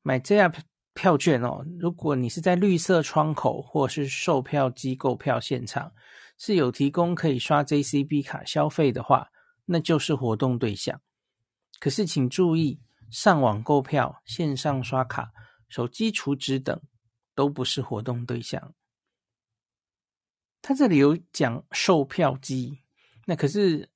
[0.02, 0.54] 买 JR。
[0.94, 5.92] 票券哦，如果你是在绿色窗口或是售票机购票现场，
[6.38, 9.28] 是有提供可以刷 JCB 卡消费的话，
[9.64, 11.00] 那就是活动对象。
[11.80, 12.80] 可是请注意，
[13.10, 15.32] 上网购票、线上刷卡、
[15.68, 16.80] 手机储值等
[17.34, 18.74] 都不是活动对象。
[20.62, 22.78] 他这里有讲售票机，
[23.26, 23.90] 那可是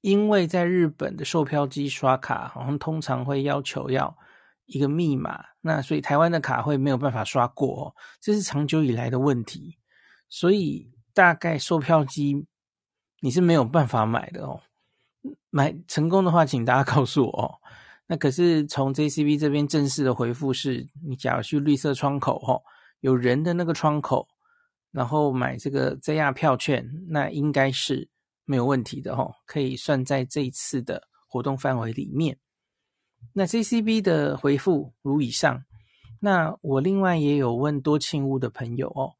[0.00, 4.18] 因为在日本的售票机刷卡，好像通常会要求要。
[4.70, 9.76] 一个密码，那所以台湾的卡会没有办法刷过哦，这是长久以来的问题，
[10.28, 12.46] 所以大概售票机
[13.20, 14.60] 你是没有办法买的哦。
[15.50, 17.58] 买成功的话，请大家 告诉我哦。
[18.06, 22.62] 那可是从 JCB 这边正式的回复是，你假如去绿色窗口哦，
[23.00, 24.28] 有人的那个窗口，
[24.92, 28.08] 然后买这个 JR 票券，那应该是
[28.44, 32.38] 没有问题的哦，可以算在这一次的活动范围里面。
[33.32, 35.64] 那 JCB 的回复如以上。
[36.20, 39.12] 那我另外也有问多庆屋的朋友哦，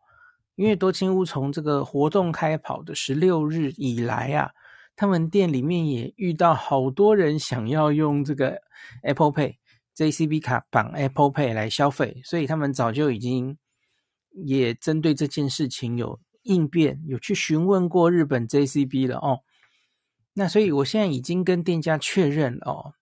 [0.55, 4.51] 因为多庆屋从这个活动开跑的十六日以来啊，
[4.97, 8.61] 他们店里面也遇到好多人想要用这个
[9.03, 9.55] Apple Pay
[9.97, 13.57] JCB 卡绑 Apple Pay 来消费，所以他们早就已经
[14.45, 19.41] 也针对这件事情有应变，有去询问过日本 JCB 了哦。
[20.35, 22.93] 那所以我现在已经跟店家确认哦。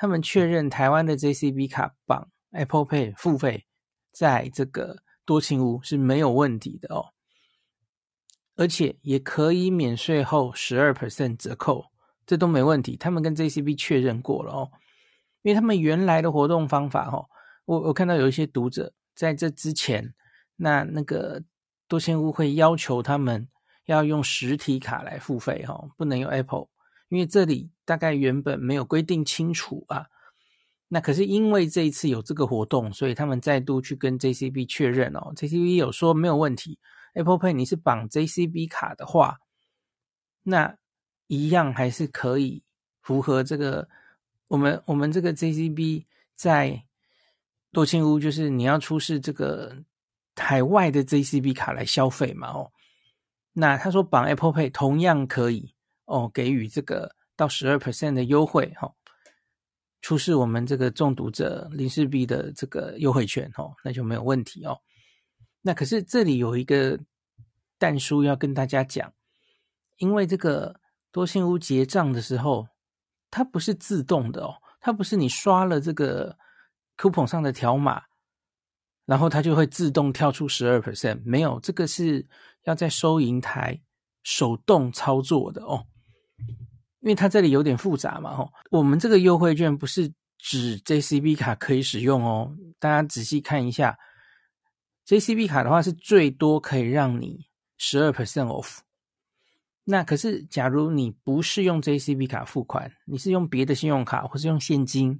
[0.00, 3.66] 他们确认台湾的 JCB 卡绑 Apple Pay 付费，
[4.12, 7.06] 在这个多情屋是没有问题的哦，
[8.54, 11.86] 而且也可以免税后十二 percent 折扣，
[12.24, 12.96] 这都没问题。
[12.96, 14.70] 他们跟 JCB 确认过了哦，
[15.42, 17.26] 因为他们原来的活动方法哦，
[17.64, 20.14] 我我看到有一些读者在这之前，
[20.54, 21.42] 那那个
[21.88, 23.48] 多情屋会要求他们
[23.86, 26.68] 要用实体卡来付费哦，不能用 Apple。
[27.08, 30.06] 因为这里大概原本没有规定清楚啊。
[30.88, 36.78] 那可是因为这一次有这个活动，所以他们再度去跟 JCB 确认哦，JCB 有说没有问题
[37.12, 39.38] ，Apple Pay 你是绑 JCB 卡的话，
[40.42, 40.78] 那
[41.26, 42.62] 一样还是可以
[43.02, 43.86] 符合这个
[44.46, 46.84] 我们我们这个 JCB 在
[47.70, 49.76] 多庆屋，就是你要出示这个
[50.36, 52.72] 海外的 JCB 卡来消费嘛哦，
[53.52, 55.74] 那他说绑 Apple Pay 同样可以
[56.08, 58.92] 哦，给予这个到十二 percent 的优惠哈。
[60.00, 64.80] 出示我们这个中毒者林氏币的这个优惠券哦，那就没有问题哦。
[65.60, 66.98] 那可是这里有一个
[67.78, 69.12] 但书要跟大家讲，
[69.96, 70.80] 因为这个
[71.10, 72.68] 多信屋结账的时候，
[73.28, 76.38] 它不是自动的哦，它不是你刷了这个
[76.96, 78.04] coupon 上的条码，
[79.04, 82.24] 然后它就会自动跳出十二 percent，没有，这个是
[82.62, 83.82] 要在收银台
[84.22, 85.86] 手动操作的哦。
[87.00, 93.96] 因为它这里有点复杂嘛，吼，我们这个优惠券不是指 JCB 卡可以使用哦，大家仔细看一下
[95.06, 98.78] ，JCB 卡的话是最多可以让你十二 percent off。
[99.84, 105.18] 那可是假如你不是用 JCB 卡付款，你是用别的信用卡或是用现金，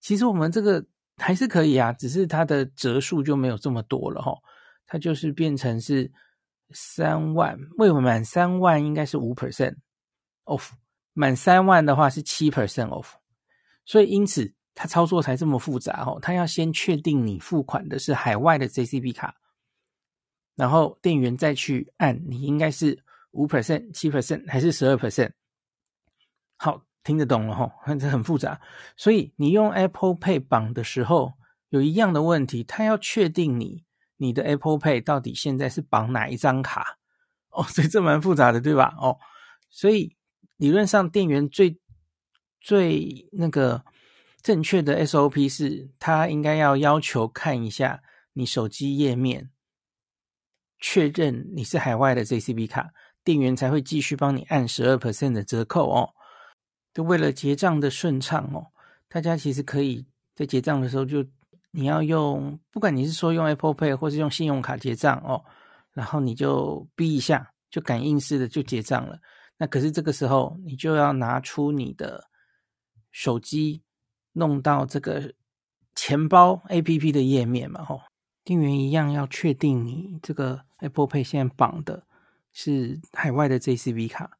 [0.00, 0.84] 其实我们这个
[1.16, 4.42] 还是可以啊，只是它的折数就没有这么多了吼，
[4.86, 6.10] 它就是变成是
[6.72, 9.76] 三万，未满三万应该是五 percent
[10.44, 10.70] off。
[11.16, 13.12] 满三万的话是七 percent off，
[13.84, 16.18] 所以因此它操作才这么复杂哦。
[16.20, 19.36] 它要先确定你付款的是海外的 JCB 卡，
[20.56, 25.30] 然后店员再去按你应该是五 percent、七 percent 还是十二 percent。
[26.56, 28.60] 好，听得懂了哈，这很复杂。
[28.96, 31.34] 所以你用 Apple Pay 绑的时候
[31.68, 33.84] 有一样的问题，它要确定你
[34.16, 36.98] 你的 Apple Pay 到底现在是绑哪一张卡
[37.50, 38.96] 哦，所以这蛮复杂的，对吧？
[38.98, 39.16] 哦，
[39.70, 40.13] 所以。
[40.56, 41.78] 理论上，店员最
[42.60, 43.84] 最那个
[44.42, 48.02] 正确的 SOP 是，他应该要要求看一下
[48.34, 49.50] 你手机页面，
[50.78, 52.90] 确认你是海外的 JCB 卡，
[53.24, 56.14] 店员才会继续帮你按十二 percent 的折扣哦。
[56.92, 58.66] 就为了结账的顺畅哦，
[59.08, 61.24] 大家其实可以在结账的时候就
[61.72, 65.44] 你要用，不管你是说用 Apple Pay 或是用信用卡结账哦，
[65.92, 69.18] 然后你就逼一下，就感应式的就结账了。
[69.56, 72.28] 那可是这个时候，你就要拿出你的
[73.12, 73.82] 手机，
[74.32, 75.32] 弄到这个
[75.94, 78.00] 钱包 APP 的页面嘛，吼，
[78.42, 82.04] 店员一样要确定你这个 Apple Pay 现在绑的
[82.52, 84.38] 是海外的 JCB 卡。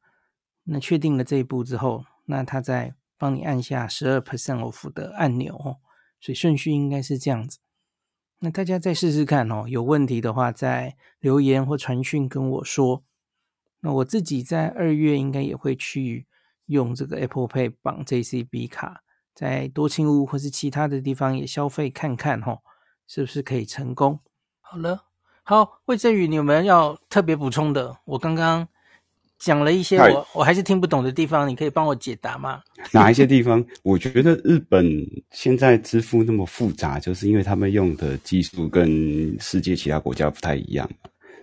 [0.65, 5.77] 那确定了这一步之后，那他再帮你按下十二 percent off 的按钮哦。
[6.19, 7.59] 所以顺序应该是这样子。
[8.39, 13.03] 那大家再试试看哦，有问题的话再留言或传讯跟我说。
[13.85, 16.25] 那我自己在二月应该也会去
[16.65, 19.03] 用这个 Apple Pay 绑 JCB 卡，
[19.35, 22.57] 在多庆屋或是其他的地方也消费看看哈，
[23.05, 24.19] 是不是可以成功？
[24.59, 25.03] 好了，
[25.43, 27.95] 好，魏振宇，你有没有要特别补充的？
[28.05, 28.67] 我刚刚
[29.37, 32.63] 讲了一些我我还是听不懂的地方，你可以帮我解答吗？
[32.91, 33.63] 哪一些地方？
[33.83, 34.83] 我觉得日本
[35.29, 40.89] 现在支付那么复杂，就是因为他们用的技术跟世界其他国家不太一样。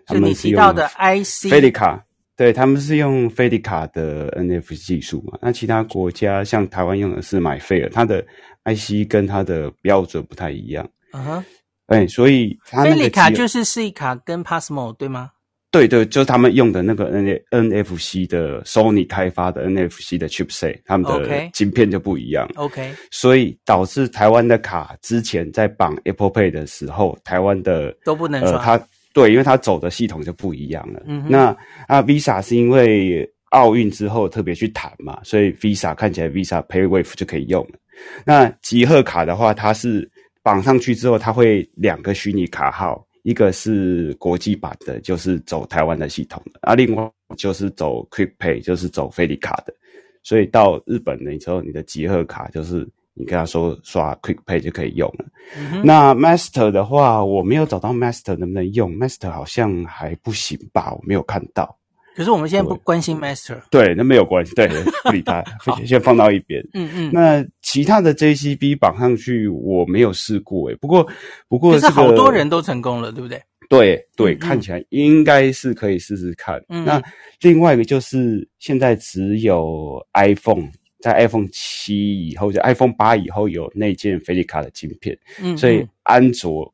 [0.08, 2.04] 就你提到的 IC 飞利卡。
[2.36, 5.38] 对，他们是用飞利卡的 NFC 技术嘛？
[5.42, 8.24] 那其他国家像台湾用的是买飞尔，它的
[8.64, 10.88] IC 跟它的标准不太一样。
[11.12, 11.44] 嗯哼，
[11.86, 15.30] 哎，所以飞利卡就是 C 卡跟 Passmo 对吗？
[15.70, 22.46] 对对，就是他们用的那个 N NFC 的 Sony 开发的 NFC 的 chipset，他们的晶片就不一样。
[22.56, 28.58] OK，所以导致台湾的卡之前在绑 Apple Pay 的时候，台湾的都不能刷。
[28.58, 31.02] 呃它对，因为它走的系统就不一样了。
[31.06, 31.56] 嗯、那
[31.86, 37.78] 啊，Visa 是因为奥运之后特别去谈嘛，所以 Visa 看起来 Visa PayWave 就可以用了。
[38.24, 40.10] 那集贺卡的话，它是
[40.42, 49.74] 绑上去之后，它会两个虚拟卡号，一个是国际版的，就是走台湾的系统的，啊，另外就是走 Quick Pay，就是走飞利卡的。
[50.22, 52.88] 所以到日本的时候，你的集贺卡就是。
[53.14, 55.26] 你跟他说刷 Quick Pay 就可以用了。
[55.56, 61.78] 嗯、那 Master 的话，我没有找到 Master 能不能用，Master 好像还不行吧，我没有看到。
[62.14, 63.58] 可是我们现在不关心 Master。
[63.70, 64.68] 对，那没有关系，对，
[65.04, 65.42] 不理他，
[65.84, 66.62] 先放到一边。
[66.74, 67.10] 嗯嗯。
[67.12, 70.76] 那其他的 JCB 绑上去，我没有试过诶。
[70.76, 71.06] 不过，
[71.48, 73.42] 不过、这个，可是好多人都成功了，对不对？
[73.68, 76.62] 对对，看起来应该是可以试试看。
[76.68, 76.84] 嗯。
[76.84, 77.02] 那
[77.40, 80.68] 另外一个就是现在只有 iPhone。
[81.02, 86.72] 在 iPhone 七以后，就 iPhone 八以后有内建飞利卡的晶片，嗯，所以安卓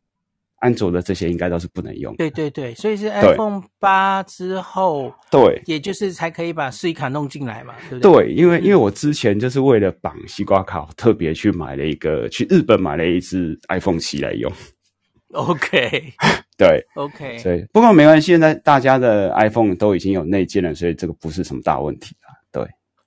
[0.60, 2.14] 安卓的这些应该都是不能用。
[2.16, 8.12] 对对对，所以是 iPhone 八之后，对，也就是才可以把 SD 卡弄进来嘛，对不对？
[8.26, 14.52] 对，因为、嗯、因为我之前就是为了绑西瓜卡，特别去买了一个，去日本买了一只 iPhone 七来用。
[15.32, 16.12] OK，
[16.56, 22.34] 对，OK，所以不过没关系，现在大家的 iPhone 都已经有内建了，所以这个不是什么大问题啊。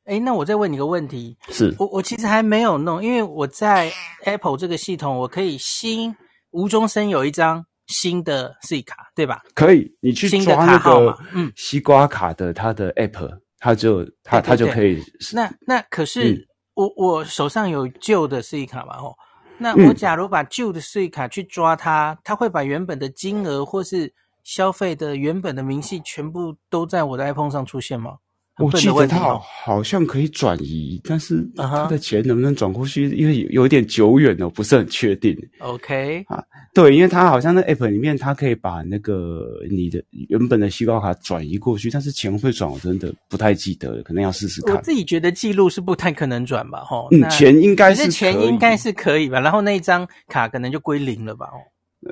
[0.05, 3.91] 对，哎，那我再问你个问题，是我我其实还没有弄，因为我在
[4.23, 6.15] Apple 这个系统，我可以新
[6.51, 9.41] 无中生有一张新的 SD 卡，对吧？
[9.53, 13.29] 可以，你去抓那个嗯西瓜卡的它的 App，
[13.59, 15.03] 它就它它就可以。
[15.33, 16.37] 那那可是、嗯、
[16.73, 19.13] 我我手上有旧的 SD 卡嘛，哦。
[19.57, 24.11] 那我假如把旧的 SD 卡去抓它，它、嗯、会把原本的金额或是
[24.43, 28.13] 消费的原本的明细全部都在我的 iPhone 上出现吗？
[28.57, 33.09] 我记得他好好像可以转移，但是他的钱能不能转过去？
[33.15, 35.35] 因为有一点久远了，不是很确定。
[35.59, 36.43] OK 啊，
[36.73, 44.75] 对，因为他好像那 App 里面，他可以把那个你的原本的西瓜卡转移过去，但是钱会转，我真的不太记得了，可能要试试看。
[44.75, 47.07] 我自己觉得记录是不太可能转吧，哈。
[47.11, 51.57] 嗯，钱应该是钱应该是可以吧，然后那一张卡可能就归零了吧，哦。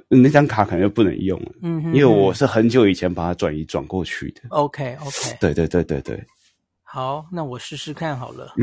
[0.08, 4.42] 那张卡可能就不能用了，嗯哼，因为我是很久以前把它转移转过去的。
[4.50, 6.24] OK OK，对对对对对。
[6.84, 8.54] 好，那我试试看好了。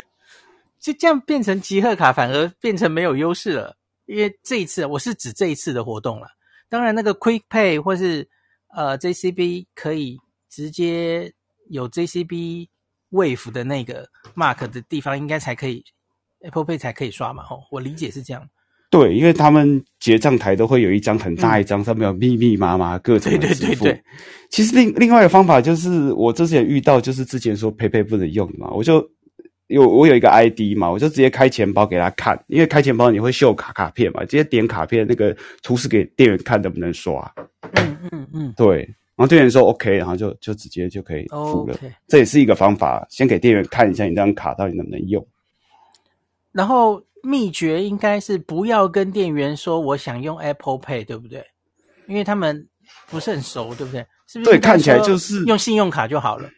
[0.79, 3.77] 就这样变成集贺卡，反而变成没有优势了。
[4.07, 6.29] 因为这一次，我是指这一次的活动了。
[6.69, 8.29] 当然，那个 Quick Pay 或是
[8.69, 10.17] 呃 JCB 可以
[10.49, 11.33] 直接
[11.71, 12.69] 有 JCB
[13.11, 15.85] Wave 的那个 Mark 的地方，应该才可以
[16.43, 17.43] Apple Pay 才可以刷嘛。
[17.51, 18.49] 哦，我理解是这样。
[18.99, 23.61] 对，因为他们结账台都会有一张很大一张，上面有密密麻麻各种的支付。
[23.61, 24.03] 对对对对。
[24.49, 29.07] 其实另另外一个方法就是，我之前遇到就是之前说 PayPay 不能用嘛，我就
[29.67, 37.31] 有我有一个 ID 嘛，我就直接开钱包给他看，因为开钱包你会秀卡卡片嘛，直接点卡片那个图示给店员看能不能刷。
[37.75, 38.55] 嗯嗯嗯。
[38.57, 38.79] 对，
[39.15, 41.77] 然后店员说 OK，然后就就直接就可以付了。
[42.09, 45.23] 这也是一个方法，先给店员看一下你这张卡到底能不能用。
[46.51, 47.03] 然后。
[47.27, 51.45] 秘诀应该是不要跟店员说我想用 Apple Pay，对不对？
[52.07, 52.65] 因为他们
[53.11, 54.07] 不是很熟，对不对？
[54.29, 54.51] 是不是？
[54.53, 56.49] 对，看起来就是用信用卡就好了。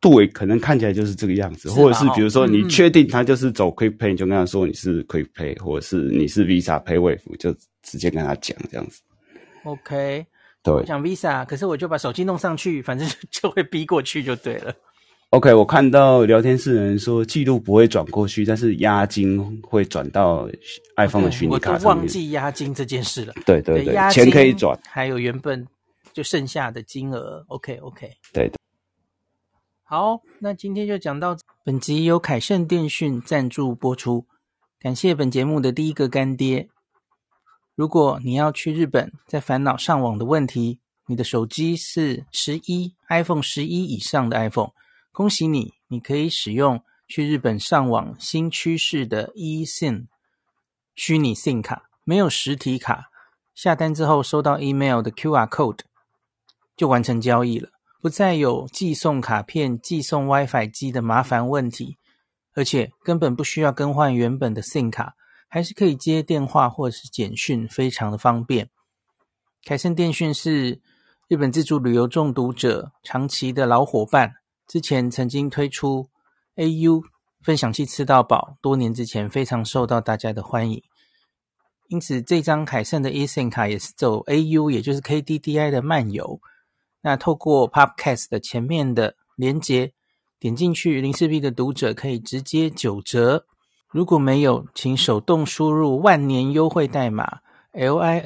[0.00, 9.00] 对，可能看起来就是这个样子，或者是比如说你确定他就是走 Quick Pay，你就跟他说你是 Quick Pay，或者是你是 Visa PayWave，就直接跟他讲这样子。
[9.62, 10.26] OK，
[10.64, 14.74] 对，讲 Visa，可是我就把手机弄上去，反正就 会逼过去就对了。
[15.32, 20.46] OK，我看到聊天室的人说记录不会转过去，但是押金会转到
[20.98, 21.88] iPhone 的虚拟卡上面。
[21.88, 23.32] 我都忘记押金这件事了。
[23.46, 25.66] 对对对，钱可以转，还有原本
[26.12, 27.42] 就剩下的金额。
[27.48, 28.58] OK OK，对的。
[29.84, 34.26] 好，那今天就讲到本集由凯盛电讯赞助播出，
[34.78, 36.68] 感谢本节目的第一个干爹。
[37.74, 44.72] 如果你要去日本，在烦恼上网的问题，你的手机是十一 iPhone 十一以上的 iPhone。
[45.12, 50.06] 恭喜你，你可以使用去日本上网新趋势的 eSIM
[50.94, 53.10] 虚拟 SIM 卡，没有实体卡，
[53.54, 55.80] 下单之后收到 email 的 QR code
[56.74, 57.68] 就完成交易了，
[58.00, 61.98] 不再有寄送卡片、寄送 WiFi 机的麻烦问题，
[62.54, 65.14] 而且根本不需要更换原本的 SIM 卡，
[65.46, 68.70] 还是可以接电话或是简讯，非常的方便。
[69.62, 70.80] 凯盛电讯是
[71.28, 74.36] 日本自助旅游中毒者长期的老伙伴。
[74.66, 76.08] 之前曾经推出
[76.56, 77.02] AU
[77.42, 80.82] 分享器吃到饱，多年之前非常受到大家的欢迎，
[81.88, 86.40] 因此这张凯盛的 eSIM 卡也是走 AU，也就是 KDDI 的漫游。
[87.02, 89.92] 那透过 Podcast 的前面的连接
[90.38, 93.44] 点进去，零四 B 的读者可以直接九折。
[93.90, 97.40] 如果没有，请手动输入万年优惠代码
[97.72, 98.16] LINSHIBI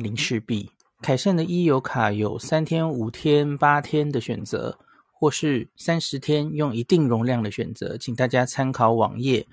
[0.00, 0.70] 零四 B。
[1.06, 4.76] 凯盛的 e 游卡有三天、五天、八天的选择。
[5.12, 9.46] 或是三十天用一定容量的选择，请大家参考网页。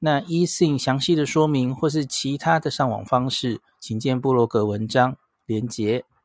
[0.00, 6.04] 那 E 信详细的说明或是其他的上网方式，请见布洛格文章连结。